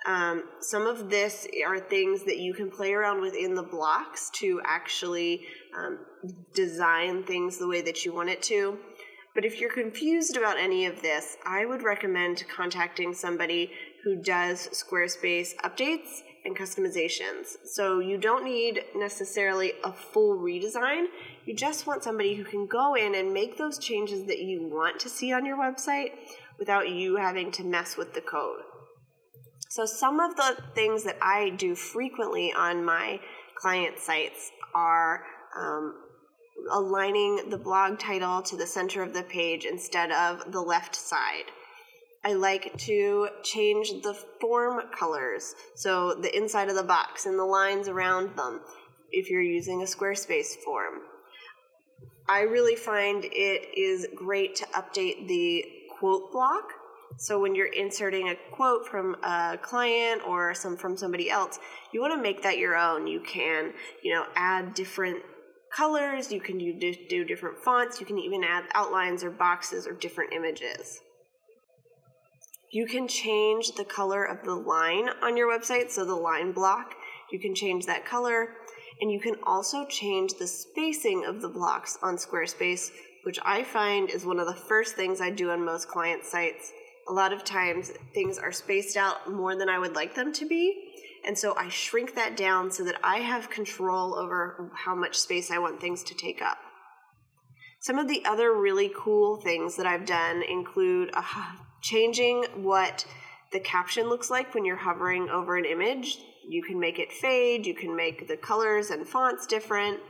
Um, 0.06 0.44
some 0.60 0.86
of 0.86 1.10
this 1.10 1.48
are 1.66 1.80
things 1.80 2.24
that 2.24 2.38
you 2.38 2.54
can 2.54 2.70
play 2.70 2.92
around 2.92 3.20
with 3.20 3.34
in 3.34 3.54
the 3.54 3.62
blocks 3.62 4.30
to 4.34 4.60
actually 4.64 5.40
um, 5.76 5.98
design 6.54 7.24
things 7.24 7.58
the 7.58 7.66
way 7.66 7.80
that 7.80 8.04
you 8.04 8.14
want 8.14 8.28
it 8.28 8.42
to. 8.42 8.78
But 9.34 9.44
if 9.44 9.60
you're 9.60 9.72
confused 9.72 10.36
about 10.36 10.58
any 10.58 10.86
of 10.86 11.02
this, 11.02 11.36
I 11.44 11.66
would 11.66 11.82
recommend 11.82 12.44
contacting 12.48 13.12
somebody 13.12 13.70
who 14.06 14.14
does 14.14 14.68
Squarespace 14.68 15.56
updates 15.64 16.20
and 16.44 16.56
customizations. 16.56 17.56
So 17.64 17.98
you 17.98 18.18
don't 18.18 18.44
need 18.44 18.84
necessarily 18.94 19.72
a 19.82 19.92
full 19.92 20.38
redesign. 20.38 21.06
You 21.44 21.56
just 21.56 21.88
want 21.88 22.04
somebody 22.04 22.36
who 22.36 22.44
can 22.44 22.68
go 22.68 22.94
in 22.94 23.16
and 23.16 23.34
make 23.34 23.58
those 23.58 23.80
changes 23.80 24.24
that 24.26 24.38
you 24.38 24.62
want 24.62 25.00
to 25.00 25.08
see 25.08 25.32
on 25.32 25.44
your 25.44 25.56
website 25.56 26.10
without 26.56 26.88
you 26.88 27.16
having 27.16 27.50
to 27.50 27.64
mess 27.64 27.96
with 27.96 28.14
the 28.14 28.20
code. 28.20 28.60
So 29.70 29.84
some 29.84 30.20
of 30.20 30.36
the 30.36 30.56
things 30.76 31.02
that 31.02 31.18
I 31.20 31.50
do 31.50 31.74
frequently 31.74 32.52
on 32.56 32.84
my 32.84 33.18
client 33.58 33.98
sites 33.98 34.52
are 34.72 35.24
um, 35.58 35.94
aligning 36.70 37.50
the 37.50 37.58
blog 37.58 37.98
title 37.98 38.40
to 38.42 38.56
the 38.56 38.68
center 38.68 39.02
of 39.02 39.14
the 39.14 39.24
page 39.24 39.64
instead 39.64 40.12
of 40.12 40.52
the 40.52 40.60
left 40.60 40.94
side. 40.94 41.50
I 42.26 42.32
like 42.32 42.76
to 42.78 43.28
change 43.44 44.02
the 44.02 44.12
form 44.40 44.80
colors, 44.90 45.54
so 45.76 46.12
the 46.12 46.36
inside 46.36 46.68
of 46.68 46.74
the 46.74 46.82
box 46.82 47.24
and 47.24 47.38
the 47.38 47.44
lines 47.44 47.86
around 47.86 48.36
them, 48.36 48.62
if 49.12 49.30
you're 49.30 49.40
using 49.40 49.82
a 49.82 49.84
Squarespace 49.84 50.56
form. 50.64 51.02
I 52.28 52.40
really 52.40 52.74
find 52.74 53.24
it 53.24 53.78
is 53.78 54.08
great 54.16 54.56
to 54.56 54.66
update 54.74 55.28
the 55.28 55.64
quote 56.00 56.32
block. 56.32 56.64
So 57.16 57.40
when 57.40 57.54
you're 57.54 57.72
inserting 57.72 58.30
a 58.30 58.34
quote 58.50 58.88
from 58.88 59.14
a 59.22 59.56
client 59.62 60.22
or 60.26 60.52
some 60.52 60.76
from 60.76 60.96
somebody 60.96 61.30
else, 61.30 61.60
you 61.92 62.00
want 62.00 62.12
to 62.12 62.20
make 62.20 62.42
that 62.42 62.58
your 62.58 62.74
own. 62.74 63.06
You 63.06 63.20
can, 63.20 63.72
you 64.02 64.12
know, 64.12 64.24
add 64.34 64.74
different 64.74 65.22
colors, 65.72 66.32
you 66.32 66.40
can 66.40 66.58
do, 66.58 66.92
do 67.08 67.24
different 67.24 67.58
fonts, 67.58 68.00
you 68.00 68.06
can 68.06 68.18
even 68.18 68.42
add 68.42 68.64
outlines 68.74 69.22
or 69.22 69.30
boxes 69.30 69.86
or 69.86 69.92
different 69.92 70.32
images. 70.32 71.02
You 72.76 72.84
can 72.84 73.08
change 73.08 73.72
the 73.72 73.86
color 73.86 74.22
of 74.22 74.44
the 74.44 74.54
line 74.54 75.08
on 75.22 75.34
your 75.34 75.48
website, 75.48 75.90
so 75.90 76.04
the 76.04 76.14
line 76.14 76.52
block, 76.52 76.94
you 77.32 77.40
can 77.40 77.54
change 77.54 77.86
that 77.86 78.04
color. 78.04 78.50
And 79.00 79.10
you 79.10 79.18
can 79.18 79.36
also 79.44 79.86
change 79.86 80.34
the 80.34 80.46
spacing 80.46 81.24
of 81.24 81.40
the 81.40 81.48
blocks 81.48 81.96
on 82.02 82.18
Squarespace, 82.18 82.90
which 83.24 83.38
I 83.42 83.62
find 83.62 84.10
is 84.10 84.26
one 84.26 84.38
of 84.38 84.46
the 84.46 84.52
first 84.52 84.94
things 84.94 85.22
I 85.22 85.30
do 85.30 85.48
on 85.52 85.64
most 85.64 85.88
client 85.88 86.22
sites. 86.22 86.70
A 87.08 87.14
lot 87.14 87.32
of 87.32 87.44
times 87.44 87.92
things 88.12 88.36
are 88.36 88.52
spaced 88.52 88.98
out 88.98 89.32
more 89.32 89.56
than 89.56 89.70
I 89.70 89.78
would 89.78 89.94
like 89.94 90.14
them 90.14 90.30
to 90.34 90.44
be. 90.44 90.92
And 91.26 91.38
so 91.38 91.56
I 91.56 91.70
shrink 91.70 92.14
that 92.14 92.36
down 92.36 92.70
so 92.70 92.84
that 92.84 93.00
I 93.02 93.20
have 93.20 93.48
control 93.48 94.14
over 94.18 94.70
how 94.74 94.94
much 94.94 95.16
space 95.16 95.50
I 95.50 95.56
want 95.56 95.80
things 95.80 96.02
to 96.02 96.14
take 96.14 96.42
up. 96.42 96.58
Some 97.80 97.98
of 97.98 98.06
the 98.06 98.22
other 98.26 98.52
really 98.52 98.92
cool 98.94 99.40
things 99.40 99.76
that 99.76 99.86
I've 99.86 100.04
done 100.04 100.42
include 100.42 101.08
uh, 101.14 101.22
changing 101.82 102.44
what 102.56 103.06
the 103.52 103.60
caption 103.60 104.08
looks 104.08 104.30
like 104.30 104.54
when 104.54 104.64
you're 104.64 104.76
hovering 104.76 105.28
over 105.28 105.56
an 105.56 105.64
image. 105.64 106.18
You 106.48 106.62
can 106.62 106.78
make 106.78 106.98
it 106.98 107.12
fade, 107.12 107.66
you 107.66 107.74
can 107.74 107.96
make 107.96 108.28
the 108.28 108.36
colors 108.36 108.90
and 108.90 109.06
fonts 109.06 109.46
different. 109.46 110.00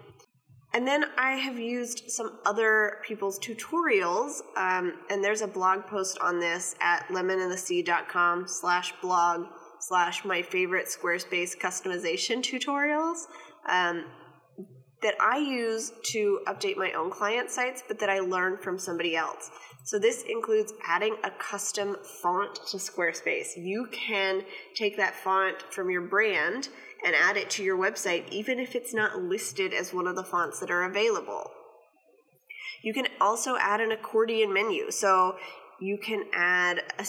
And 0.74 0.86
then 0.86 1.06
I 1.16 1.32
have 1.32 1.58
used 1.58 2.10
some 2.10 2.38
other 2.44 2.98
people's 3.06 3.38
tutorials, 3.38 4.40
um, 4.56 4.92
and 5.08 5.24
there's 5.24 5.40
a 5.40 5.46
blog 5.46 5.86
post 5.86 6.18
on 6.20 6.38
this 6.38 6.74
at 6.80 7.06
lemonandthesea.com 7.08 8.46
slash 8.46 8.92
blog 9.00 9.46
slash 9.80 10.24
my 10.24 10.42
favorite 10.42 10.86
Squarespace 10.86 11.56
customization 11.56 12.42
tutorials 12.42 13.22
um, 13.68 14.04
that 15.02 15.14
I 15.20 15.38
use 15.38 15.92
to 16.12 16.40
update 16.46 16.76
my 16.76 16.92
own 16.92 17.10
client 17.10 17.50
sites, 17.50 17.82
but 17.86 17.98
that 17.98 18.10
I 18.10 18.20
learned 18.20 18.60
from 18.60 18.78
somebody 18.78 19.14
else. 19.14 19.50
So 19.84 19.98
this 19.98 20.22
includes 20.22 20.72
adding 20.84 21.16
a 21.22 21.30
custom 21.30 21.96
font 22.22 22.56
to 22.70 22.76
Squarespace. 22.78 23.56
You 23.56 23.88
can 23.92 24.42
take 24.74 24.96
that 24.96 25.14
font 25.14 25.62
from 25.70 25.90
your 25.90 26.02
brand 26.02 26.68
and 27.04 27.14
add 27.14 27.36
it 27.36 27.50
to 27.50 27.62
your 27.62 27.78
website, 27.78 28.28
even 28.30 28.58
if 28.58 28.74
it's 28.74 28.94
not 28.94 29.22
listed 29.22 29.72
as 29.72 29.92
one 29.92 30.06
of 30.08 30.16
the 30.16 30.24
fonts 30.24 30.58
that 30.60 30.70
are 30.70 30.84
available. 30.84 31.50
You 32.82 32.94
can 32.94 33.06
also 33.20 33.56
add 33.60 33.80
an 33.80 33.92
accordion 33.92 34.52
menu. 34.52 34.90
So 34.90 35.36
you 35.80 35.98
can 35.98 36.24
add, 36.32 36.82
a, 36.98 37.04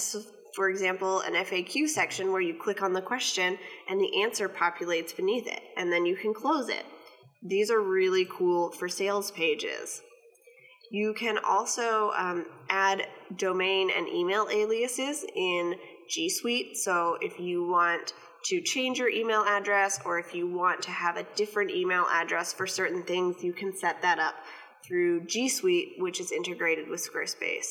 for 0.56 0.70
example, 0.70 1.22
an 1.22 1.34
FAQ 1.34 1.88
section 1.88 2.32
where 2.32 2.41
you 2.41 2.53
click 2.53 2.84
on 2.84 2.94
the 2.94 3.01
question 3.01 3.58
and 3.89 4.00
the 4.00 4.22
answer 4.22 4.50
populates 4.50 5.15
beneath 5.15 5.48
it, 5.48 5.62
and 5.77 5.91
then 5.91 6.06
you 6.06 6.15
can 6.15 6.34
close 6.34 6.70
it. 6.70 6.86
These 7.44 7.70
are 7.70 7.82
really 7.82 8.25
cool 8.29 8.72
for 8.72 8.89
sales 8.89 9.32
pages. 9.32 10.01
You 10.89 11.13
can 11.13 11.38
also 11.38 12.12
um, 12.17 12.46
add 12.70 13.08
domain 13.36 13.89
and 13.96 14.08
email 14.08 14.48
aliases 14.51 15.25
in 15.36 15.75
G 16.10 16.29
Suite. 16.29 16.77
So 16.77 17.17
if 17.22 17.39
you 17.39 17.67
want 17.67 18.13
to 18.46 18.62
change 18.62 18.98
your 18.98 19.10
email 19.10 19.44
address 19.44 20.00
or 20.06 20.17
if 20.17 20.34
you 20.34 20.48
want 20.48 20.82
to 20.84 20.91
have 20.91 21.17
a 21.17 21.27
different 21.36 21.72
email 21.72 22.06
address 22.12 22.53
for 22.53 22.65
certain 22.65 23.03
things, 23.03 23.44
you 23.44 23.51
can 23.51 23.75
set 23.75 24.01
that 24.01 24.20
up 24.20 24.36
through 24.86 25.25
G 25.25 25.50
Suite, 25.50 25.96
which 25.98 26.22
is 26.22 26.32
integrated 26.32 26.88
with 26.88 27.06
Squarespace. 27.06 27.67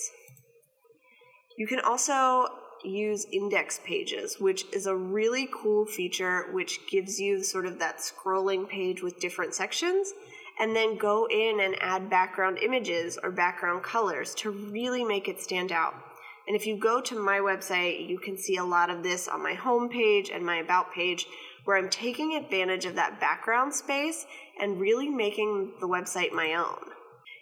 You 1.56 1.66
can 1.66 1.80
also 1.80 2.46
use 2.84 3.26
index 3.32 3.80
pages, 3.84 4.36
which 4.38 4.66
is 4.72 4.86
a 4.86 4.96
really 4.96 5.48
cool 5.52 5.86
feature 5.86 6.46
which 6.52 6.86
gives 6.86 7.18
you 7.18 7.42
sort 7.42 7.66
of 7.66 7.78
that 7.78 7.98
scrolling 7.98 8.68
page 8.68 9.02
with 9.02 9.20
different 9.20 9.54
sections 9.54 10.12
and 10.58 10.74
then 10.74 10.96
go 10.96 11.26
in 11.28 11.60
and 11.60 11.76
add 11.80 12.08
background 12.08 12.58
images 12.58 13.18
or 13.22 13.30
background 13.30 13.82
colors 13.82 14.34
to 14.34 14.50
really 14.50 15.04
make 15.04 15.28
it 15.28 15.40
stand 15.40 15.70
out. 15.70 15.94
And 16.46 16.56
if 16.56 16.66
you 16.66 16.76
go 16.78 17.00
to 17.00 17.20
my 17.20 17.38
website, 17.38 18.08
you 18.08 18.18
can 18.18 18.38
see 18.38 18.56
a 18.56 18.64
lot 18.64 18.88
of 18.88 19.02
this 19.02 19.28
on 19.28 19.42
my 19.42 19.54
home 19.54 19.88
page 19.88 20.30
and 20.30 20.46
my 20.46 20.58
about 20.58 20.92
page 20.92 21.26
where 21.64 21.76
I'm 21.76 21.90
taking 21.90 22.34
advantage 22.36 22.84
of 22.84 22.94
that 22.94 23.20
background 23.20 23.74
space 23.74 24.24
and 24.60 24.80
really 24.80 25.08
making 25.08 25.72
the 25.80 25.88
website 25.88 26.32
my 26.32 26.54
own. 26.54 26.92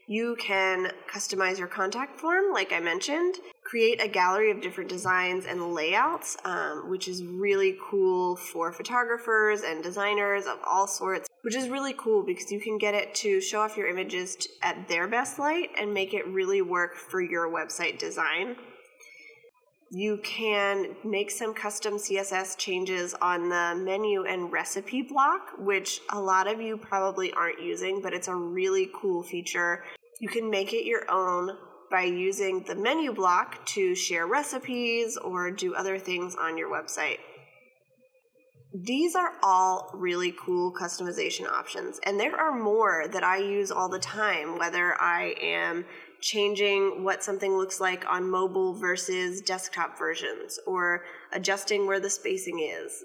You 0.07 0.37
can 0.37 0.91
customize 1.11 1.59
your 1.59 1.69
contact 1.69 2.19
form, 2.19 2.53
like 2.53 2.73
I 2.73 2.81
mentioned, 2.81 3.37
create 3.64 4.00
a 4.00 4.09
gallery 4.09 4.50
of 4.50 4.61
different 4.61 4.90
designs 4.90 5.47
and 5.47 5.75
layouts, 5.75 6.37
um, 6.44 6.88
which 6.90 7.09
is 7.09 7.25
really 7.25 7.76
cool 7.90 8.37
for 8.37 8.71
photographers 8.73 9.62
and 9.62 9.83
designers 9.83 10.47
of 10.47 10.59
all 10.68 10.87
sorts, 10.87 11.28
which 11.42 11.56
is 11.56 11.68
really 11.68 11.94
cool 11.97 12.23
because 12.23 12.52
you 12.52 12.61
can 12.61 12.76
get 12.78 12.94
it 12.94 13.14
to 13.14 13.40
show 13.40 13.61
off 13.61 13.76
your 13.76 13.88
images 13.88 14.37
at 14.62 14.87
their 14.88 15.09
best 15.09 15.38
light 15.38 15.71
and 15.80 15.92
make 15.92 16.12
it 16.12 16.26
really 16.28 16.61
work 16.61 16.94
for 16.94 17.23
your 17.23 17.50
website 17.50 17.99
design. 17.99 18.56
You 19.90 20.18
can 20.25 20.97
make 21.04 21.30
some 21.30 21.54
custom 21.54 21.94
CSS 21.94 22.59
changes 22.59 23.14
on 23.14 23.49
the 23.49 23.80
menu 23.80 24.25
and 24.25 24.52
recipe 24.52 25.02
block, 25.02 25.52
which 25.59 26.00
a 26.11 26.21
lot 26.21 26.49
of 26.49 26.61
you 26.61 26.76
probably 26.76 27.33
aren't 27.33 27.62
using, 27.62 28.02
but 28.02 28.12
it's 28.12 28.28
a 28.28 28.35
really 28.35 28.90
cool 28.92 29.23
feature. 29.23 29.85
You 30.21 30.28
can 30.28 30.50
make 30.50 30.73
it 30.73 30.85
your 30.85 31.09
own 31.11 31.56
by 31.95 32.03
using 32.03 32.61
the 32.65 32.75
menu 32.75 33.13
block 33.13 33.64
to 33.64 33.95
share 33.95 34.27
recipes 34.27 35.16
or 35.16 35.53
do 35.53 35.77
other 35.77 35.97
things 35.97 36.35
on 36.35 36.59
your 36.59 36.68
website. 36.68 37.18
These 38.75 39.14
are 39.14 39.35
all 39.45 39.92
really 39.95 40.35
cool 40.37 40.73
customization 40.73 41.49
options, 41.49 42.01
and 42.05 42.18
there 42.18 42.35
are 42.35 42.59
more 42.59 43.07
that 43.12 43.23
I 43.23 43.37
use 43.37 43.71
all 43.71 43.88
the 43.88 44.01
time, 44.01 44.59
whether 44.59 45.01
I 45.01 45.37
am 45.40 45.85
changing 46.21 47.05
what 47.05 47.23
something 47.23 47.57
looks 47.57 47.81
like 47.81 48.05
on 48.11 48.29
mobile 48.29 48.75
versus 48.75 49.40
desktop 49.40 49.97
versions 49.97 50.59
or 50.66 51.05
adjusting 51.33 51.87
where 51.87 52.01
the 52.01 52.11
spacing 52.11 52.59
is. 52.59 53.05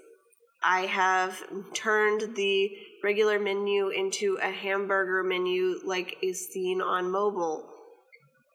I 0.64 0.86
have 0.86 1.40
turned 1.74 2.34
the 2.34 2.72
regular 3.04 3.38
menu 3.38 3.90
into 3.90 4.36
a 4.42 4.50
hamburger 4.50 5.22
menu 5.22 5.78
like 5.84 6.16
is 6.24 6.48
seen 6.48 6.82
on 6.82 7.08
mobile. 7.08 7.70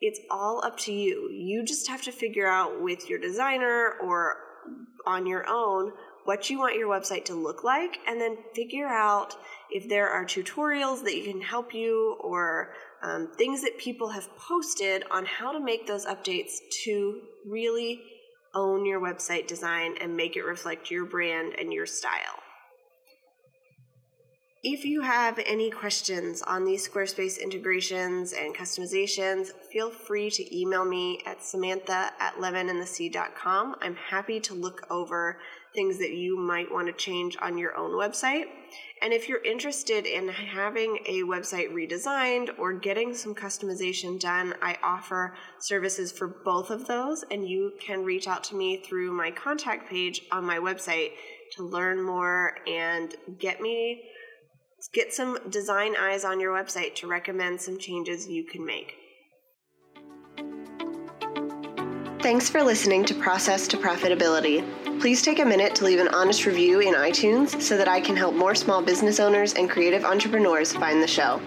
It's 0.05 0.19
all 0.29 0.63
up 0.63 0.77
to 0.81 0.93
you. 0.93 1.31
You 1.31 1.63
just 1.63 1.87
have 1.87 2.03
to 2.03 2.11
figure 2.11 2.47
out 2.47 2.81
with 2.81 3.09
your 3.09 3.19
designer 3.19 3.93
or 4.03 4.37
on 5.07 5.25
your 5.25 5.45
own 5.47 5.93
what 6.25 6.49
you 6.49 6.59
want 6.59 6.75
your 6.75 6.89
website 6.89 7.25
to 7.25 7.35
look 7.35 7.63
like 7.63 7.97
and 8.07 8.19
then 8.21 8.37
figure 8.53 8.87
out 8.87 9.35
if 9.71 9.89
there 9.89 10.09
are 10.09 10.25
tutorials 10.25 11.03
that 11.03 11.23
can 11.23 11.41
help 11.41 11.73
you 11.73 12.17
or 12.19 12.73
um, 13.01 13.29
things 13.37 13.63
that 13.63 13.77
people 13.77 14.09
have 14.09 14.27
posted 14.37 15.03
on 15.09 15.25
how 15.25 15.51
to 15.51 15.59
make 15.59 15.87
those 15.87 16.05
updates 16.05 16.57
to 16.83 17.21
really 17.47 18.01
own 18.53 18.85
your 18.85 18.99
website 19.01 19.47
design 19.47 19.95
and 20.01 20.15
make 20.15 20.35
it 20.35 20.43
reflect 20.43 20.89
your 20.89 21.05
brand 21.05 21.53
and 21.59 21.73
your 21.73 21.85
style. 21.85 22.44
If 24.67 24.83
you 24.83 25.01
have 25.01 25.39
any 25.45 25.69
questions 25.69 26.41
on 26.41 26.65
these 26.65 26.89
Squarespace 26.89 27.39
integrations 27.39 28.33
and 28.33 28.55
customizations, 28.55 29.51
feel 29.71 29.91
free 29.91 30.31
to 30.31 30.59
email 30.59 30.83
me 30.83 31.21
at 31.27 31.43
samantha 31.43 32.09
at 32.19 32.33
lemonandthesea.com. 32.37 33.75
I'm 33.79 33.95
happy 33.95 34.39
to 34.39 34.55
look 34.55 34.87
over 34.89 35.37
things 35.75 35.99
that 35.99 36.13
you 36.13 36.35
might 36.35 36.71
want 36.71 36.87
to 36.87 36.93
change 36.93 37.37
on 37.43 37.59
your 37.59 37.77
own 37.77 37.91
website. 37.91 38.45
And 39.03 39.13
if 39.13 39.29
you're 39.29 39.43
interested 39.43 40.07
in 40.07 40.29
having 40.29 40.97
a 41.05 41.21
website 41.21 41.71
redesigned 41.71 42.57
or 42.57 42.73
getting 42.73 43.13
some 43.13 43.35
customization 43.35 44.19
done, 44.19 44.55
I 44.63 44.79
offer 44.81 45.35
services 45.59 46.11
for 46.11 46.27
both 46.43 46.71
of 46.71 46.87
those, 46.87 47.23
and 47.29 47.47
you 47.47 47.73
can 47.79 48.03
reach 48.03 48.27
out 48.27 48.43
to 48.45 48.55
me 48.55 48.77
through 48.77 49.11
my 49.11 49.29
contact 49.29 49.87
page 49.91 50.23
on 50.31 50.43
my 50.43 50.57
website 50.57 51.11
to 51.51 51.63
learn 51.63 52.01
more 52.01 52.55
and 52.65 53.15
get 53.37 53.61
me 53.61 54.01
get 54.93 55.13
some 55.13 55.37
design 55.49 55.95
eyes 55.99 56.23
on 56.23 56.39
your 56.39 56.53
website 56.53 56.95
to 56.95 57.07
recommend 57.07 57.61
some 57.61 57.77
changes 57.77 58.27
you 58.27 58.43
can 58.43 58.65
make. 58.65 58.95
Thanks 62.21 62.49
for 62.49 62.63
listening 62.63 63.05
to 63.05 63.13
Process 63.13 63.67
to 63.67 63.77
Profitability. 63.77 64.65
Please 64.99 65.21
take 65.21 65.39
a 65.39 65.45
minute 65.45 65.75
to 65.75 65.85
leave 65.85 65.99
an 65.99 66.07
honest 66.07 66.45
review 66.47 66.79
in 66.79 66.95
iTunes 66.95 67.61
so 67.61 67.77
that 67.77 67.87
I 67.87 68.01
can 68.01 68.15
help 68.15 68.33
more 68.33 68.55
small 68.55 68.81
business 68.81 69.19
owners 69.19 69.53
and 69.53 69.69
creative 69.69 70.03
entrepreneurs 70.03 70.73
find 70.73 71.03
the 71.03 71.07
show. 71.07 71.39